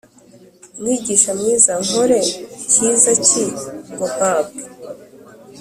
[0.79, 2.19] Mwigisha mwiza nkore
[2.71, 3.43] cyiza ki
[3.91, 4.61] ngo mpabwe